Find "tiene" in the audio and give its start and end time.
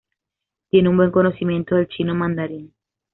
0.71-0.89